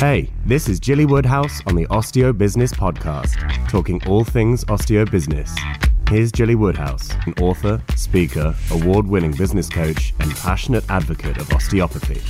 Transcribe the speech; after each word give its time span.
Hey, 0.00 0.30
this 0.46 0.66
is 0.66 0.80
Gilly 0.80 1.04
Woodhouse 1.04 1.60
on 1.66 1.74
the 1.74 1.84
Osteo 1.88 2.32
Business 2.32 2.72
Podcast, 2.72 3.36
talking 3.68 4.02
all 4.06 4.24
things 4.24 4.64
osteo 4.64 5.04
business. 5.10 5.54
Here's 6.08 6.32
Gilly 6.32 6.54
Woodhouse, 6.54 7.10
an 7.26 7.34
author, 7.34 7.82
speaker, 7.96 8.56
award 8.70 9.06
winning 9.06 9.32
business 9.32 9.68
coach, 9.68 10.14
and 10.20 10.34
passionate 10.36 10.88
advocate 10.88 11.36
of 11.36 11.52
osteopathy. 11.52 12.22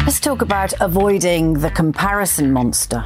Let's 0.00 0.20
talk 0.20 0.42
about 0.42 0.74
avoiding 0.78 1.54
the 1.54 1.70
comparison 1.70 2.52
monster. 2.52 3.02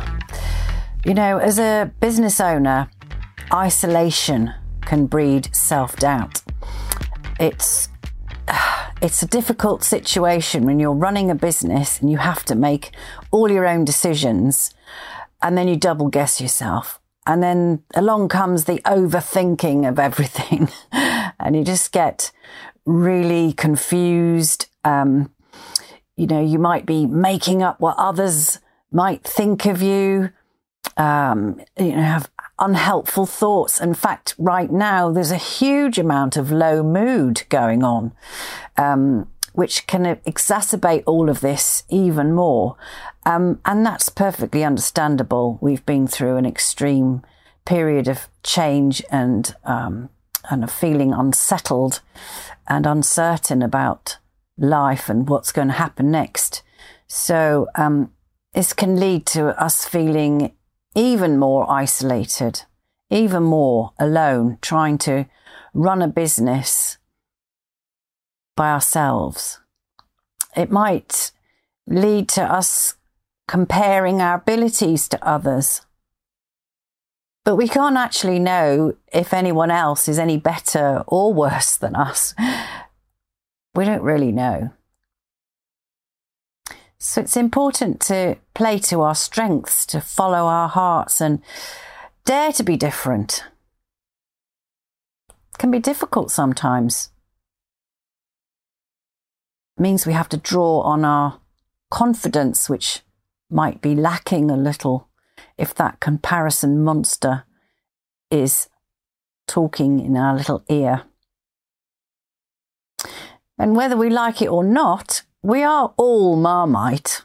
You 1.06 1.14
know, 1.14 1.38
as 1.38 1.60
a 1.60 1.92
business 2.00 2.40
owner, 2.40 2.90
isolation 3.54 4.52
can 4.80 5.06
breed 5.06 5.54
self 5.54 5.94
doubt. 5.94 6.42
It's 7.38 7.88
it's 9.02 9.20
a 9.20 9.26
difficult 9.26 9.82
situation 9.82 10.64
when 10.64 10.78
you're 10.78 10.94
running 10.94 11.28
a 11.28 11.34
business 11.34 12.00
and 12.00 12.08
you 12.08 12.18
have 12.18 12.44
to 12.44 12.54
make 12.54 12.92
all 13.32 13.50
your 13.50 13.66
own 13.66 13.84
decisions 13.84 14.72
and 15.42 15.58
then 15.58 15.66
you 15.66 15.76
double 15.76 16.08
guess 16.08 16.40
yourself. 16.40 17.00
And 17.26 17.42
then 17.42 17.82
along 17.94 18.28
comes 18.28 18.64
the 18.64 18.80
overthinking 18.86 19.88
of 19.88 19.98
everything 19.98 20.68
and 20.92 21.56
you 21.56 21.64
just 21.64 21.90
get 21.90 22.30
really 22.86 23.52
confused. 23.52 24.68
Um, 24.84 25.32
you 26.16 26.28
know, 26.28 26.40
you 26.40 26.60
might 26.60 26.86
be 26.86 27.04
making 27.04 27.60
up 27.60 27.80
what 27.80 27.96
others 27.98 28.60
might 28.92 29.24
think 29.24 29.66
of 29.66 29.82
you. 29.82 30.30
Um, 30.96 31.60
you 31.76 31.96
know, 31.96 32.02
have 32.02 32.31
unhelpful 32.62 33.26
thoughts. 33.26 33.80
In 33.80 33.92
fact, 33.92 34.34
right 34.38 34.70
now 34.70 35.10
there's 35.10 35.32
a 35.32 35.36
huge 35.36 35.98
amount 35.98 36.36
of 36.36 36.52
low 36.52 36.82
mood 36.82 37.42
going 37.48 37.82
on, 37.82 38.12
um, 38.76 39.28
which 39.52 39.86
can 39.86 40.04
exacerbate 40.04 41.02
all 41.04 41.28
of 41.28 41.40
this 41.40 41.82
even 41.88 42.32
more. 42.32 42.76
Um, 43.26 43.60
and 43.64 43.84
that's 43.84 44.08
perfectly 44.08 44.64
understandable. 44.64 45.58
We've 45.60 45.84
been 45.84 46.06
through 46.06 46.36
an 46.36 46.46
extreme 46.46 47.22
period 47.64 48.08
of 48.08 48.28
change 48.42 49.02
and 49.10 49.54
um, 49.64 50.08
and 50.50 50.68
feeling 50.70 51.12
unsettled 51.12 52.00
and 52.66 52.86
uncertain 52.86 53.62
about 53.62 54.18
life 54.58 55.08
and 55.08 55.28
what's 55.28 55.52
going 55.52 55.68
to 55.68 55.74
happen 55.74 56.10
next. 56.10 56.62
So 57.06 57.68
um, 57.76 58.12
this 58.52 58.72
can 58.72 58.98
lead 58.98 59.26
to 59.26 59.48
us 59.62 59.84
feeling 59.84 60.52
even 60.94 61.38
more 61.38 61.70
isolated, 61.70 62.62
even 63.10 63.42
more 63.42 63.92
alone, 63.98 64.58
trying 64.60 64.98
to 64.98 65.26
run 65.74 66.02
a 66.02 66.08
business 66.08 66.98
by 68.56 68.70
ourselves. 68.70 69.60
It 70.56 70.70
might 70.70 71.32
lead 71.86 72.28
to 72.30 72.42
us 72.42 72.96
comparing 73.48 74.20
our 74.20 74.36
abilities 74.36 75.08
to 75.08 75.26
others. 75.26 75.82
But 77.44 77.56
we 77.56 77.66
can't 77.66 77.96
actually 77.96 78.38
know 78.38 78.94
if 79.12 79.34
anyone 79.34 79.70
else 79.70 80.08
is 80.08 80.18
any 80.18 80.36
better 80.36 81.02
or 81.06 81.34
worse 81.34 81.76
than 81.76 81.96
us. 81.96 82.34
We 83.74 83.86
don't 83.86 84.02
really 84.02 84.32
know. 84.32 84.70
So 87.04 87.20
it's 87.20 87.36
important 87.36 88.00
to 88.02 88.36
play 88.54 88.78
to 88.78 89.00
our 89.00 89.16
strengths, 89.16 89.84
to 89.86 90.00
follow 90.00 90.46
our 90.46 90.68
hearts 90.68 91.20
and 91.20 91.42
dare 92.24 92.52
to 92.52 92.62
be 92.62 92.76
different. 92.76 93.42
It 95.28 95.58
can 95.58 95.72
be 95.72 95.80
difficult 95.80 96.30
sometimes. 96.30 97.10
It 99.76 99.82
means 99.82 100.06
we 100.06 100.12
have 100.12 100.28
to 100.28 100.36
draw 100.36 100.82
on 100.82 101.04
our 101.04 101.40
confidence, 101.90 102.70
which 102.70 103.00
might 103.50 103.82
be 103.82 103.96
lacking 103.96 104.48
a 104.48 104.56
little 104.56 105.08
if 105.58 105.74
that 105.74 105.98
comparison 105.98 106.84
monster 106.84 107.42
is 108.30 108.68
talking 109.48 109.98
in 109.98 110.16
our 110.16 110.36
little 110.36 110.62
ear. 110.68 111.02
And 113.58 113.74
whether 113.74 113.96
we 113.96 114.08
like 114.08 114.40
it 114.40 114.48
or 114.48 114.62
not, 114.62 115.24
we 115.42 115.62
are 115.62 115.92
all 115.96 116.36
Marmite. 116.36 117.22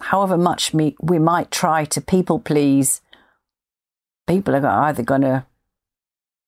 However 0.00 0.36
much 0.36 0.72
we, 0.72 0.96
we 1.00 1.18
might 1.18 1.50
try 1.50 1.84
to 1.86 2.00
people 2.00 2.38
please, 2.38 3.00
people 4.26 4.54
are 4.54 4.66
either 4.66 5.02
going 5.02 5.22
to 5.22 5.46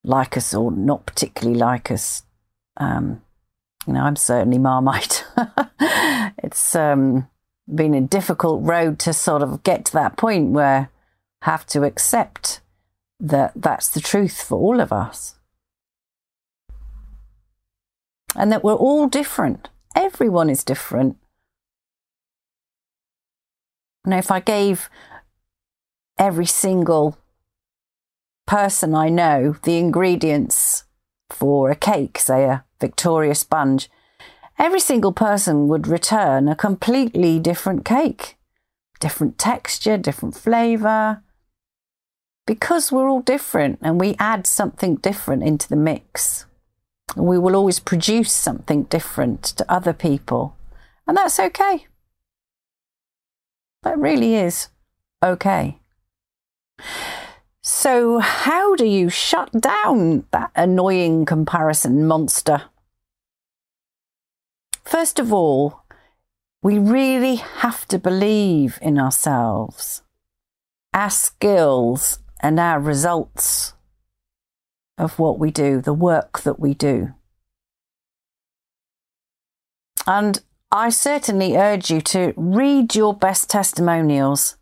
like 0.04 0.36
us 0.36 0.54
or 0.54 0.70
not 0.70 1.06
particularly 1.06 1.58
like 1.58 1.90
us. 1.90 2.22
Um, 2.76 3.22
you 3.86 3.94
know, 3.94 4.00
I'm 4.00 4.16
certainly 4.16 4.58
Marmite. 4.58 5.24
it's 6.42 6.74
um, 6.74 7.28
been 7.72 7.94
a 7.94 8.00
difficult 8.00 8.62
road 8.62 8.98
to 9.00 9.12
sort 9.12 9.42
of 9.42 9.62
get 9.62 9.84
to 9.86 9.92
that 9.94 10.16
point 10.16 10.50
where 10.50 10.90
I 11.42 11.50
have 11.50 11.66
to 11.66 11.82
accept 11.82 12.60
that 13.20 13.52
that's 13.56 13.88
the 13.88 14.00
truth 14.00 14.42
for 14.42 14.58
all 14.58 14.80
of 14.80 14.92
us. 14.92 15.36
And 18.36 18.50
that 18.50 18.64
we're 18.64 18.74
all 18.74 19.08
different. 19.08 19.68
Everyone 19.94 20.50
is 20.50 20.64
different. 20.64 21.16
Now, 24.04 24.18
if 24.18 24.30
I 24.30 24.40
gave 24.40 24.90
every 26.18 26.46
single 26.46 27.16
person 28.46 28.94
I 28.94 29.08
know 29.08 29.56
the 29.62 29.78
ingredients 29.78 30.84
for 31.30 31.70
a 31.70 31.76
cake, 31.76 32.18
say 32.18 32.44
a 32.44 32.64
Victoria 32.80 33.34
sponge, 33.34 33.88
every 34.58 34.80
single 34.80 35.12
person 35.12 35.68
would 35.68 35.86
return 35.86 36.48
a 36.48 36.56
completely 36.56 37.38
different 37.38 37.84
cake. 37.84 38.36
Different 39.00 39.38
texture, 39.38 39.96
different 39.96 40.36
flavour. 40.36 41.22
Because 42.46 42.92
we're 42.92 43.08
all 43.08 43.22
different 43.22 43.78
and 43.80 44.00
we 44.00 44.16
add 44.18 44.46
something 44.46 44.96
different 44.96 45.42
into 45.42 45.68
the 45.68 45.76
mix 45.76 46.46
we 47.16 47.38
will 47.38 47.54
always 47.54 47.78
produce 47.78 48.32
something 48.32 48.84
different 48.84 49.42
to 49.42 49.72
other 49.72 49.92
people. 49.92 50.56
And 51.06 51.16
that's 51.16 51.38
okay. 51.38 51.86
That 53.82 53.98
really 53.98 54.34
is 54.34 54.68
okay. 55.22 55.78
So, 57.62 58.18
how 58.18 58.74
do 58.74 58.84
you 58.84 59.08
shut 59.08 59.52
down 59.52 60.24
that 60.32 60.50
annoying 60.56 61.24
comparison 61.24 62.06
monster? 62.06 62.62
First 64.82 65.18
of 65.18 65.32
all, 65.32 65.82
we 66.62 66.78
really 66.78 67.36
have 67.36 67.86
to 67.88 67.98
believe 67.98 68.78
in 68.80 68.98
ourselves, 68.98 70.02
our 70.94 71.10
skills, 71.10 72.18
and 72.40 72.58
our 72.58 72.80
results 72.80 73.73
of 74.98 75.18
what 75.18 75.38
we 75.38 75.50
do, 75.50 75.80
the 75.80 75.92
work 75.92 76.40
that 76.40 76.60
we 76.60 76.74
do. 76.74 77.14
And 80.06 80.40
I 80.70 80.90
certainly 80.90 81.56
urge 81.56 81.90
you 81.90 82.00
to 82.02 82.34
read 82.36 82.94
your 82.94 83.14
best 83.14 83.48
testimonials. 83.48 84.56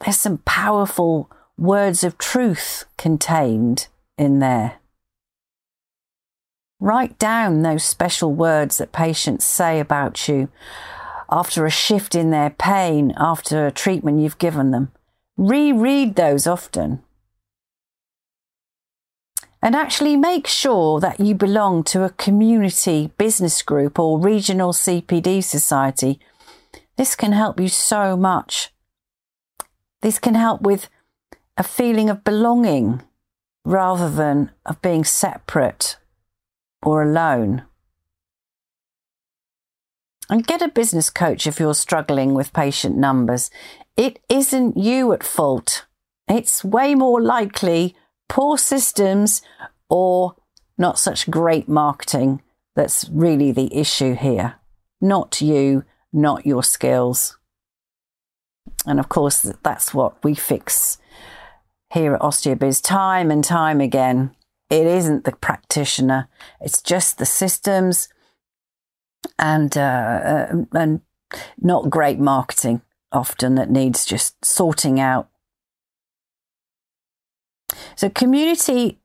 There's 0.00 0.18
some 0.18 0.38
powerful 0.38 1.30
words 1.56 2.04
of 2.04 2.18
truth 2.18 2.84
contained 2.96 3.88
in 4.16 4.38
there. 4.38 4.76
Write 6.80 7.18
down 7.18 7.62
those 7.62 7.82
special 7.82 8.32
words 8.32 8.78
that 8.78 8.92
patients 8.92 9.44
say 9.44 9.80
about 9.80 10.28
you 10.28 10.48
after 11.30 11.66
a 11.66 11.70
shift 11.70 12.14
in 12.14 12.30
their 12.30 12.50
pain, 12.50 13.12
after 13.16 13.66
a 13.66 13.72
treatment 13.72 14.20
you've 14.20 14.38
given 14.38 14.70
them. 14.70 14.92
Reread 15.36 16.14
those 16.14 16.46
often 16.46 17.02
and 19.62 19.74
actually 19.74 20.16
make 20.16 20.46
sure 20.46 21.00
that 21.00 21.18
you 21.18 21.34
belong 21.34 21.82
to 21.84 22.04
a 22.04 22.10
community 22.10 23.10
business 23.18 23.62
group 23.62 23.98
or 23.98 24.18
regional 24.18 24.72
CPD 24.72 25.42
society. 25.42 26.20
This 26.96 27.16
can 27.16 27.32
help 27.32 27.58
you 27.58 27.68
so 27.68 28.16
much. 28.16 28.72
This 30.00 30.18
can 30.18 30.34
help 30.34 30.62
with 30.62 30.88
a 31.56 31.64
feeling 31.64 32.08
of 32.08 32.22
belonging 32.22 33.02
rather 33.64 34.08
than 34.08 34.50
of 34.64 34.80
being 34.80 35.04
separate 35.04 35.96
or 36.82 37.02
alone. 37.02 37.64
And 40.30 40.46
get 40.46 40.62
a 40.62 40.68
business 40.68 41.10
coach 41.10 41.46
if 41.46 41.58
you're 41.58 41.74
struggling 41.74 42.34
with 42.34 42.52
patient 42.52 42.96
numbers. 42.96 43.50
It 43.96 44.20
isn't 44.28 44.76
you 44.76 45.12
at 45.12 45.24
fault. 45.24 45.86
It's 46.28 46.62
way 46.62 46.94
more 46.94 47.20
likely 47.20 47.96
poor 48.28 48.58
systems 48.58 49.42
or 49.88 50.34
not 50.76 50.98
such 50.98 51.30
great 51.30 51.68
marketing 51.68 52.42
that's 52.76 53.08
really 53.10 53.50
the 53.50 53.74
issue 53.74 54.14
here. 54.14 54.56
Not 55.00 55.40
you, 55.40 55.84
not 56.12 56.46
your 56.46 56.62
skills. 56.62 57.38
And 58.86 59.00
of 59.00 59.08
course, 59.08 59.42
that's 59.62 59.92
what 59.92 60.22
we 60.22 60.34
fix 60.34 60.98
here 61.92 62.14
at 62.14 62.20
OsteoBiz 62.20 62.82
time 62.82 63.30
and 63.30 63.42
time 63.42 63.80
again. 63.80 64.34
It 64.70 64.86
isn't 64.86 65.24
the 65.24 65.32
practitioner, 65.32 66.28
it's 66.60 66.82
just 66.82 67.18
the 67.18 67.26
systems 67.26 68.08
and, 69.38 69.76
uh, 69.76 69.80
uh, 69.80 70.64
and 70.72 71.00
not 71.58 71.90
great 71.90 72.18
marketing 72.18 72.82
often 73.10 73.54
that 73.54 73.70
needs 73.70 74.04
just 74.04 74.44
sorting 74.44 75.00
out. 75.00 75.28
So, 77.98 78.08
community 78.08 79.00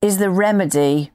is 0.00 0.18
the 0.18 0.30
remedy 0.30 1.10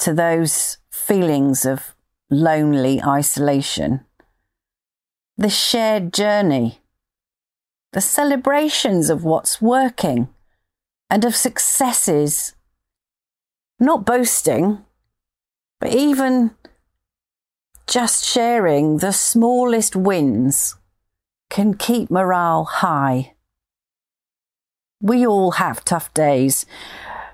to 0.00 0.12
those 0.12 0.78
feelings 0.90 1.64
of 1.64 1.94
lonely 2.28 3.00
isolation. 3.00 4.00
The 5.36 5.50
shared 5.50 6.12
journey, 6.12 6.80
the 7.92 8.00
celebrations 8.00 9.08
of 9.08 9.22
what's 9.22 9.62
working 9.62 10.30
and 11.08 11.24
of 11.24 11.36
successes, 11.36 12.56
not 13.78 14.04
boasting, 14.04 14.84
but 15.78 15.94
even 15.94 16.56
just 17.86 18.24
sharing 18.24 18.98
the 18.98 19.12
smallest 19.12 19.94
wins 19.94 20.74
can 21.50 21.74
keep 21.74 22.10
morale 22.10 22.64
high. 22.64 23.34
We 25.04 25.26
all 25.26 25.50
have 25.50 25.84
tough 25.84 26.14
days, 26.14 26.64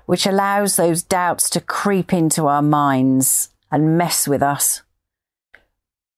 which 0.05 0.25
allows 0.25 0.75
those 0.75 1.03
doubts 1.03 1.49
to 1.51 1.61
creep 1.61 2.11
into 2.11 2.47
our 2.47 2.61
minds 2.61 3.47
and 3.71 3.97
mess 3.97 4.27
with 4.27 4.43
us. 4.43 4.81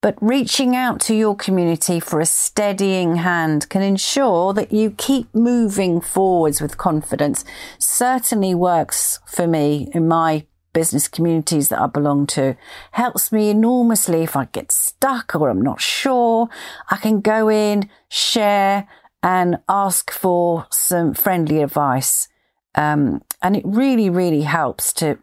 But 0.02 0.18
reaching 0.20 0.76
out 0.76 1.00
to 1.02 1.14
your 1.14 1.36
community 1.36 2.00
for 2.00 2.20
a 2.20 2.26
steadying 2.26 3.18
hand 3.18 3.70
can 3.70 3.84
ensure 3.84 4.52
that 4.54 4.74
you 4.74 4.96
keep 4.98 5.28
moving 5.36 6.02
forwards 6.02 6.60
with 6.60 6.80
confidence. 6.80 7.46
Certainly 7.78 8.56
works 8.56 9.20
for 9.28 9.46
me 9.46 9.92
in 9.94 10.08
my 10.08 10.48
business 10.74 11.08
communities 11.08 11.70
that 11.70 11.80
I 11.80 11.86
belong 11.86 12.26
to. 12.28 12.58
Helps 12.94 13.32
me 13.32 13.52
enormously 13.52 14.24
if 14.24 14.36
I 14.36 14.46
get 14.46 14.72
stuck 14.72 15.36
or 15.36 15.50
I'm 15.50 15.62
not 15.62 15.82
sure. 15.82 16.50
I 16.90 16.98
can 16.98 17.22
go 17.22 17.48
in, 17.48 17.92
share 18.10 18.88
and 19.24 19.58
ask 19.68 20.12
for 20.12 20.68
some 20.70 21.14
friendly 21.14 21.64
advice. 21.64 22.28
Um, 22.76 23.24
and 23.42 23.56
it 23.56 23.64
really, 23.66 24.10
really 24.10 24.42
helps 24.42 24.94
to, 24.94 25.18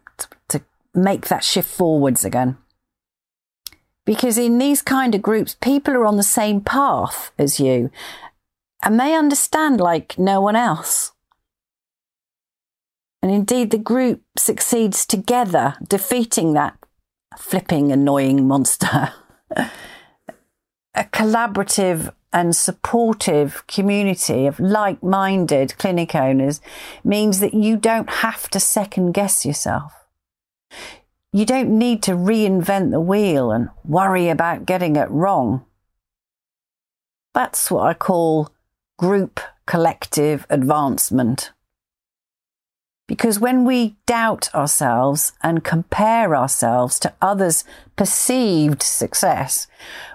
to 0.49 0.61
make 0.93 1.27
that 1.27 1.43
shift 1.43 1.69
forwards 1.69 2.25
again. 2.25 2.57
Because 4.03 4.37
in 4.37 4.57
these 4.57 4.81
kind 4.81 5.13
of 5.13 5.21
groups, 5.21 5.55
people 5.61 5.93
are 5.93 6.05
on 6.05 6.17
the 6.17 6.23
same 6.23 6.59
path 6.61 7.31
as 7.37 7.59
you 7.59 7.91
and 8.83 8.99
they 8.99 9.13
understand 9.13 9.79
like 9.79 10.17
no 10.17 10.41
one 10.41 10.55
else. 10.55 11.11
And 13.21 13.31
indeed, 13.31 13.69
the 13.69 13.77
group 13.77 14.21
succeeds 14.35 15.05
together, 15.05 15.75
defeating 15.87 16.53
that 16.53 16.77
flipping, 17.37 17.91
annoying 17.91 18.47
monster. 18.47 19.13
a 19.55 19.69
collaborative 20.95 22.13
and 22.33 22.55
supportive 22.55 23.65
community 23.67 24.47
of 24.47 24.59
like 24.59 25.03
minded 25.03 25.77
clinic 25.77 26.15
owners 26.15 26.61
means 27.03 27.39
that 27.39 27.53
you 27.53 27.77
don't 27.77 28.09
have 28.09 28.49
to 28.49 28.59
second 28.59 29.11
guess 29.11 29.45
yourself. 29.45 29.93
You 31.33 31.45
don't 31.45 31.77
need 31.77 32.03
to 32.03 32.11
reinvent 32.11 32.91
the 32.91 32.99
wheel 32.99 33.51
and 33.51 33.69
worry 33.85 34.29
about 34.29 34.65
getting 34.65 34.95
it 34.95 35.09
wrong. 35.09 35.65
That's 37.33 37.71
what 37.71 37.87
I 37.87 37.93
call 37.93 38.49
group 38.97 39.39
collective 39.65 40.45
advancement. 40.49 41.51
Because 43.11 43.41
when 43.41 43.65
we 43.65 43.97
doubt 44.05 44.47
ourselves 44.55 45.33
and 45.43 45.65
compare 45.65 46.33
ourselves 46.33 46.97
to 46.99 47.13
others' 47.21 47.65
perceived 47.97 48.81
success, 48.81 49.67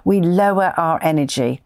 we 0.03 0.23
lower 0.23 0.73
our 0.79 0.99
energy. 1.03 1.61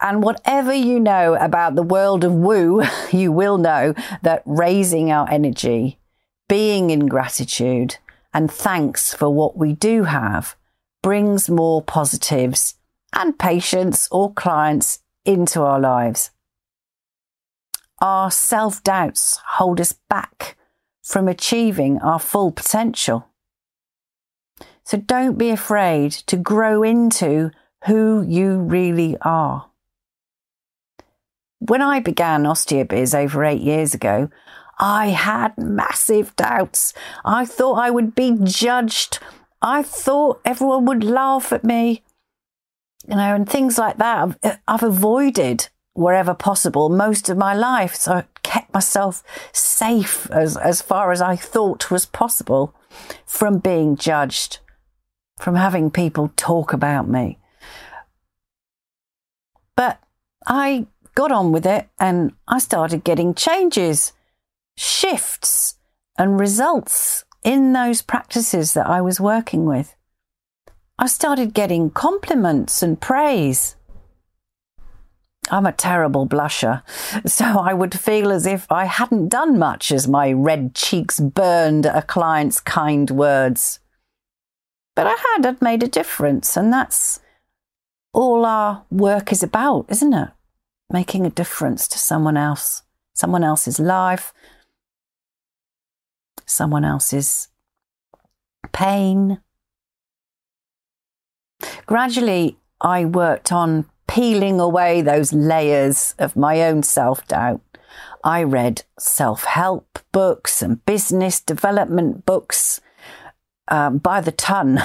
And 0.00 0.22
whatever 0.22 0.72
you 0.72 0.98
know 0.98 1.34
about 1.34 1.74
the 1.74 1.82
world 1.82 2.24
of 2.24 2.32
woo, 2.32 2.82
you 3.12 3.32
will 3.32 3.58
know 3.58 3.92
that 4.22 4.42
raising 4.46 5.12
our 5.12 5.28
energy, 5.30 5.98
being 6.48 6.88
in 6.88 7.06
gratitude, 7.06 7.98
and 8.32 8.50
thanks 8.50 9.12
for 9.12 9.28
what 9.28 9.58
we 9.58 9.74
do 9.74 10.04
have 10.04 10.56
brings 11.02 11.50
more 11.50 11.82
positives 11.82 12.76
and 13.12 13.38
patients 13.38 14.08
or 14.10 14.32
clients 14.32 15.00
into 15.26 15.60
our 15.60 15.78
lives. 15.78 16.30
Our 18.00 18.30
self 18.30 18.82
doubts 18.82 19.38
hold 19.44 19.80
us 19.80 19.92
back 20.08 20.56
from 21.02 21.28
achieving 21.28 21.98
our 21.98 22.18
full 22.18 22.50
potential. 22.50 23.28
So 24.84 24.98
don't 24.98 25.38
be 25.38 25.50
afraid 25.50 26.12
to 26.12 26.36
grow 26.36 26.82
into 26.82 27.50
who 27.86 28.22
you 28.22 28.58
really 28.58 29.16
are. 29.22 29.70
When 31.58 31.80
I 31.80 32.00
began 32.00 32.44
OsteoBiz 32.44 33.14
over 33.18 33.44
eight 33.44 33.62
years 33.62 33.94
ago, 33.94 34.30
I 34.78 35.08
had 35.08 35.56
massive 35.56 36.36
doubts. 36.36 36.92
I 37.24 37.46
thought 37.46 37.78
I 37.78 37.90
would 37.90 38.14
be 38.14 38.36
judged. 38.42 39.18
I 39.62 39.82
thought 39.82 40.40
everyone 40.44 40.84
would 40.84 41.02
laugh 41.02 41.52
at 41.52 41.64
me, 41.64 42.02
you 43.08 43.16
know, 43.16 43.34
and 43.34 43.48
things 43.48 43.78
like 43.78 43.96
that. 43.96 44.18
I've, 44.18 44.38
uh, 44.42 44.56
I've 44.68 44.82
avoided 44.82 45.68
wherever 45.96 46.34
possible 46.34 46.88
most 46.88 47.28
of 47.28 47.36
my 47.36 47.54
life. 47.54 47.94
So 47.94 48.12
I 48.12 48.24
kept 48.42 48.72
myself 48.72 49.22
safe 49.52 50.30
as, 50.30 50.56
as 50.56 50.82
far 50.82 51.12
as 51.12 51.20
I 51.20 51.36
thought 51.36 51.90
was 51.90 52.06
possible 52.06 52.74
from 53.24 53.58
being 53.58 53.96
judged, 53.96 54.58
from 55.38 55.54
having 55.54 55.90
people 55.90 56.32
talk 56.36 56.72
about 56.72 57.08
me. 57.08 57.38
But 59.76 60.00
I 60.46 60.86
got 61.14 61.32
on 61.32 61.52
with 61.52 61.66
it 61.66 61.88
and 61.98 62.32
I 62.46 62.58
started 62.58 63.04
getting 63.04 63.34
changes 63.34 64.12
shifts 64.76 65.76
and 66.18 66.38
results 66.38 67.24
in 67.42 67.72
those 67.72 68.02
practices 68.02 68.74
that 68.74 68.86
I 68.86 69.00
was 69.00 69.20
working 69.20 69.66
with. 69.66 69.94
I 70.98 71.06
started 71.06 71.54
getting 71.54 71.90
compliments 71.90 72.82
and 72.82 73.00
praise. 73.00 73.76
I'm 75.50 75.66
a 75.66 75.72
terrible 75.72 76.26
blusher, 76.26 76.82
so 77.26 77.44
I 77.44 77.72
would 77.72 77.98
feel 77.98 78.30
as 78.32 78.46
if 78.46 78.70
I 78.70 78.86
hadn't 78.86 79.28
done 79.28 79.58
much 79.58 79.92
as 79.92 80.08
my 80.08 80.32
red 80.32 80.74
cheeks 80.74 81.20
burned 81.20 81.86
at 81.86 81.96
a 81.96 82.02
client's 82.02 82.60
kind 82.60 83.10
words. 83.10 83.80
But 84.94 85.06
I 85.06 85.14
had, 85.14 85.46
I'd 85.46 85.62
made 85.62 85.82
a 85.82 85.88
difference, 85.88 86.56
and 86.56 86.72
that's 86.72 87.20
all 88.12 88.46
our 88.46 88.84
work 88.90 89.30
is 89.30 89.42
about, 89.42 89.86
isn't 89.90 90.14
it? 90.14 90.30
Making 90.90 91.26
a 91.26 91.30
difference 91.30 91.86
to 91.88 91.98
someone 91.98 92.36
else, 92.36 92.82
someone 93.12 93.44
else's 93.44 93.78
life, 93.78 94.32
someone 96.46 96.84
else's 96.84 97.48
pain. 98.72 99.40
Gradually, 101.84 102.56
I 102.80 103.04
worked 103.04 103.52
on 103.52 103.86
peeling 104.16 104.58
away 104.58 105.02
those 105.02 105.34
layers 105.34 106.14
of 106.18 106.34
my 106.36 106.62
own 106.62 106.82
self 106.82 107.28
doubt. 107.28 107.60
I 108.24 108.44
read 108.44 108.82
self 108.98 109.44
help 109.44 109.98
books 110.10 110.62
and 110.62 110.82
business 110.86 111.38
development 111.38 112.24
books 112.24 112.80
um, 113.68 113.98
by 113.98 114.22
the 114.22 114.32
ton. 114.32 114.82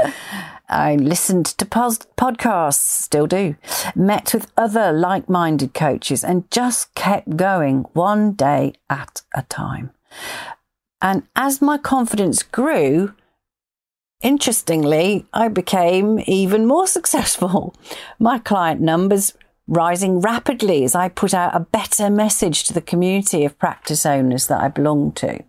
I 0.68 0.96
listened 0.96 1.46
to 1.46 1.64
podcasts, 1.64 2.74
still 2.74 3.26
do, 3.26 3.56
met 3.96 4.34
with 4.34 4.52
other 4.54 4.92
like 4.92 5.30
minded 5.30 5.72
coaches, 5.72 6.22
and 6.22 6.50
just 6.50 6.94
kept 6.94 7.38
going 7.38 7.86
one 7.94 8.32
day 8.32 8.74
at 8.90 9.22
a 9.34 9.44
time. 9.44 9.92
And 11.00 11.22
as 11.34 11.62
my 11.62 11.78
confidence 11.78 12.42
grew, 12.42 13.14
interestingly, 14.22 15.26
I 15.32 15.48
became 15.48 16.22
even 16.26 16.66
more 16.66 16.86
successful. 16.98 17.74
My 18.18 18.38
client 18.38 18.80
numbers 18.80 19.34
rising 19.66 20.20
rapidly 20.20 20.84
as 20.84 20.94
I 20.94 21.08
put 21.08 21.34
out 21.34 21.54
a 21.54 21.60
better 21.60 22.08
message 22.08 22.64
to 22.64 22.72
the 22.72 22.80
community 22.80 23.44
of 23.44 23.58
practice 23.58 24.06
owners 24.06 24.46
that 24.46 24.60
I 24.60 24.68
belong 24.68 25.12
to. 25.12 25.44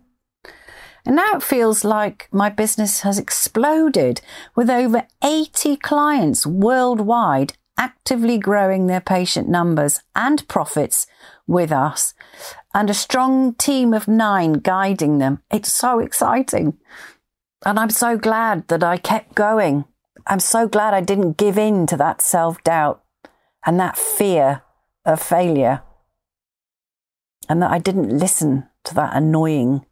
And 1.06 1.16
now 1.16 1.36
it 1.36 1.42
feels 1.42 1.82
like 1.82 2.28
my 2.30 2.50
business 2.50 3.00
has 3.00 3.18
exploded 3.18 4.20
with 4.54 4.68
over 4.68 5.06
80 5.24 5.76
clients 5.76 6.46
worldwide 6.46 7.54
actively 7.78 8.36
growing 8.36 8.86
their 8.86 9.00
patient 9.00 9.48
numbers 9.48 10.00
and 10.14 10.46
profits 10.48 11.06
with 11.46 11.72
us 11.72 12.12
and 12.74 12.90
a 12.90 12.94
strong 12.94 13.54
team 13.54 13.94
of 13.94 14.06
nine 14.06 14.52
guiding 14.52 15.16
them. 15.16 15.42
It's 15.50 15.72
so 15.72 15.98
exciting. 15.98 16.76
And 17.64 17.78
I'm 17.78 17.90
so 17.90 18.16
glad 18.16 18.68
that 18.68 18.82
I 18.82 18.96
kept 18.96 19.34
going. 19.34 19.84
I'm 20.26 20.40
so 20.40 20.66
glad 20.68 20.94
I 20.94 21.00
didn't 21.00 21.36
give 21.36 21.58
in 21.58 21.86
to 21.86 21.96
that 21.96 22.22
self 22.22 22.62
doubt 22.64 23.02
and 23.66 23.78
that 23.78 23.98
fear 23.98 24.62
of 25.04 25.20
failure. 25.20 25.82
And 27.48 27.62
that 27.62 27.70
I 27.70 27.78
didn't 27.78 28.16
listen 28.16 28.68
to 28.84 28.94
that 28.94 29.14
annoying 29.14 29.84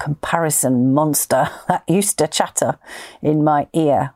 comparison 0.00 0.92
monster 0.92 1.48
that 1.68 1.84
used 1.88 2.18
to 2.18 2.26
chatter 2.26 2.78
in 3.22 3.44
my 3.44 3.68
ear. 3.72 4.14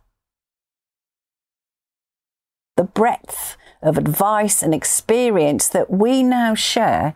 the 2.79 2.85
breadth 2.85 3.57
of 3.83 3.99
advice 3.99 4.63
and 4.63 4.73
experience 4.73 5.69
that 5.69 5.91
we 5.91 6.23
now 6.23 6.55
share 6.55 7.13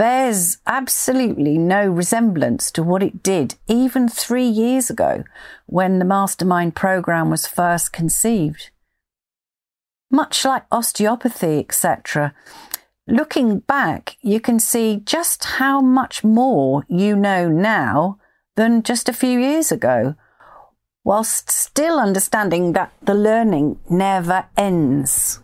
bears 0.00 0.56
absolutely 0.66 1.58
no 1.58 1.86
resemblance 1.86 2.70
to 2.70 2.82
what 2.82 3.02
it 3.02 3.22
did 3.22 3.56
even 3.68 4.08
three 4.08 4.46
years 4.46 4.88
ago 4.88 5.22
when 5.66 5.98
the 5.98 6.06
mastermind 6.06 6.74
program 6.74 7.28
was 7.28 7.46
first 7.46 7.92
conceived. 7.92 8.70
Much 10.10 10.42
like 10.42 10.64
osteopathy, 10.72 11.58
etc., 11.58 12.32
looking 13.06 13.58
back, 13.58 14.16
you 14.22 14.40
can 14.40 14.58
see 14.58 15.02
just 15.04 15.44
how 15.60 15.82
much 15.82 16.24
more 16.24 16.86
you 16.88 17.14
know 17.14 17.50
now 17.50 18.18
than 18.56 18.82
just 18.82 19.06
a 19.06 19.12
few 19.12 19.38
years 19.38 19.70
ago, 19.70 20.14
whilst 21.04 21.50
still 21.50 22.00
understanding 22.00 22.72
that 22.72 22.90
the 23.02 23.12
learning 23.12 23.78
never 23.90 24.46
ends. 24.56 25.42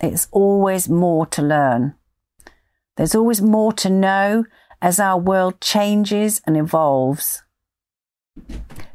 It's 0.00 0.26
always 0.32 0.88
more 0.88 1.26
to 1.26 1.42
learn. 1.42 1.94
There's 2.96 3.14
always 3.14 3.40
more 3.40 3.72
to 3.74 3.90
know 3.90 4.44
as 4.80 5.00
our 5.00 5.18
world 5.18 5.60
changes 5.60 6.42
and 6.46 6.56
evolves. 6.56 7.42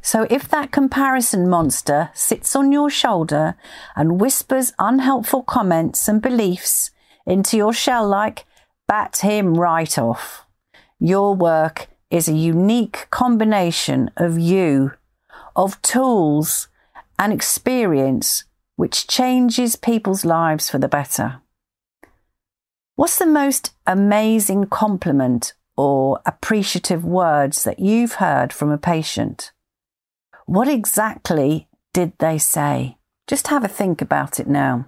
So, 0.01 0.25
if 0.30 0.48
that 0.50 0.72
comparison 0.72 1.50
monster 1.50 2.10
sits 2.13 2.56
on 2.56 2.72
your 2.72 2.89
shoulder 2.89 3.56
and 3.96 4.22
whispers 4.22 4.74
unhelpful 4.80 5.44
comments 5.44 6.08
and 6.08 6.22
beliefs 6.22 6.92
into 7.25 7.58
your 7.58 7.74
shell 7.74 8.08
like, 8.08 8.46
bat 8.88 9.18
him 9.18 9.56
right 9.56 9.98
off. 9.98 10.46
Your 11.00 11.36
work 11.36 11.88
is 12.10 12.27
a 12.27 12.34
unique 12.34 13.08
combination 13.12 14.10
of 14.16 14.39
you, 14.39 14.92
of 15.56 15.82
tools 15.82 16.70
and 17.20 17.34
experience 17.34 18.46
which 18.75 19.08
changes 19.08 19.75
people's 19.75 20.24
lives 20.24 20.70
for 20.70 20.77
the 20.77 20.88
better. 20.88 21.42
What's 22.98 23.20
the 23.20 23.27
most 23.27 23.75
amazing 23.86 24.66
compliment 24.70 25.54
or 25.75 26.20
appreciative 26.25 27.06
words 27.06 27.63
that 27.63 27.77
you've 27.77 28.13
heard 28.13 28.51
from 28.51 28.72
a 28.72 28.77
patient? 28.80 29.51
What 30.48 30.68
exactly 30.68 31.68
did 31.94 32.13
they 32.18 32.39
say? 32.39 32.98
Just 33.27 33.50
have 33.50 33.63
a 33.63 33.68
think 33.68 34.01
about 34.01 34.39
it 34.39 34.48
now. 34.48 34.88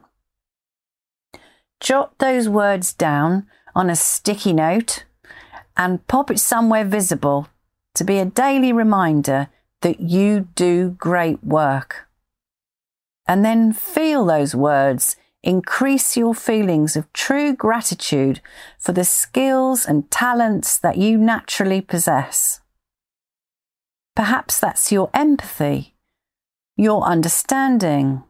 Jot 1.79 2.17
those 2.17 2.49
words 2.49 2.93
down 2.93 3.45
on 3.75 3.91
a 3.91 3.95
sticky 3.95 4.53
note 4.53 5.03
and 5.77 6.07
pop 6.07 6.31
it 6.31 6.39
somewhere 6.39 6.85
visible 6.85 7.47
to 7.93 8.03
be 8.03 8.17
a 8.17 8.25
daily 8.25 8.73
reminder 8.73 9.49
that 9.81 9.99
you 9.99 10.47
do 10.55 10.95
great 10.97 11.43
work. 11.43 12.07
And 13.27 13.45
then 13.45 13.71
feel 13.71 14.25
those 14.25 14.55
words 14.55 15.15
increase 15.43 16.17
your 16.17 16.33
feelings 16.33 16.95
of 16.95 17.11
true 17.13 17.55
gratitude 17.55 18.41
for 18.77 18.91
the 18.91 19.03
skills 19.03 19.85
and 19.85 20.09
talents 20.11 20.77
that 20.77 20.97
you 20.97 21.17
naturally 21.17 21.81
possess. 21.81 22.61
Perhaps 24.15 24.59
that's 24.59 24.91
your 24.91 25.09
empathy, 25.13 25.95
your 26.75 27.03
understanding, 27.03 28.23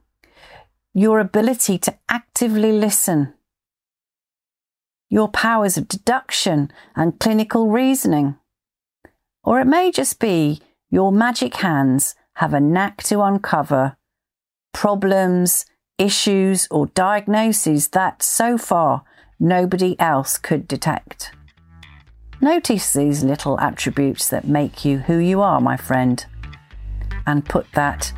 your 0.94 1.20
ability 1.20 1.78
to 1.80 1.98
actively 2.10 2.72
listen, 2.72 3.34
your 5.10 5.28
powers 5.28 5.78
of 5.78 5.88
deduction 5.88 6.72
and 6.96 7.20
clinical 7.20 7.70
reasoning. 7.70 8.36
Or 9.44 9.60
it 9.60 9.66
may 9.66 9.92
just 9.92 10.20
be 10.20 10.62
your 10.92 11.12
magic 11.12 11.56
hands 11.56 12.16
have 12.36 12.54
a 12.54 12.60
knack 12.60 13.02
to 13.04 13.22
uncover 13.22 13.98
problems, 14.74 15.66
issues, 16.00 16.68
or 16.72 16.88
diagnoses 16.88 17.90
that 17.90 18.24
so 18.24 18.58
far 18.58 19.04
nobody 19.40 20.00
else 20.00 20.38
could 20.38 20.68
detect. 20.68 21.32
Notice 22.42 22.94
these 22.94 23.24
little 23.24 23.60
attributes 23.60 24.30
that 24.30 24.48
make 24.48 24.86
you 24.86 25.00
who 25.00 25.18
you 25.18 25.42
are, 25.42 25.60
my 25.60 25.76
friend, 25.76 26.26
and 27.28 27.46
put 27.46 27.70
that 27.74 28.14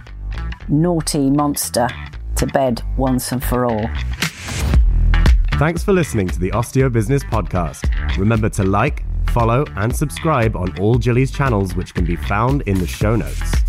naughty 0.70 1.30
monster 1.30 1.88
to 2.36 2.46
bed 2.48 2.82
once 2.98 3.32
and 3.32 3.44
for 3.44 3.66
all. 3.66 3.90
Thanks 5.54 5.84
for 5.84 5.94
listening 5.94 6.28
to 6.30 6.40
the 6.40 6.52
Osteo 6.52 6.92
Business 6.92 7.24
Podcast. 7.24 7.88
Remember 8.18 8.50
to 8.50 8.64
like, 8.64 9.04
follow, 9.32 9.66
and 9.76 9.96
subscribe 9.96 10.56
on 10.56 10.78
all 10.80 10.96
Gilly's 10.96 11.32
channels, 11.32 11.76
which 11.76 11.94
can 11.94 12.06
be 12.06 12.16
found 12.16 12.62
in 12.64 12.78
the 12.80 12.88
show 12.88 13.16
notes. 13.16 13.61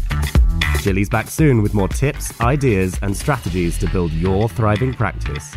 Gilly's 0.82 1.08
back 1.08 1.28
soon 1.28 1.62
with 1.62 1.74
more 1.74 1.88
tips, 1.88 2.38
ideas, 2.40 2.98
and 3.02 3.16
strategies 3.16 3.78
to 3.78 3.88
build 3.88 4.12
your 4.12 4.48
thriving 4.48 4.92
practice. 4.92 5.54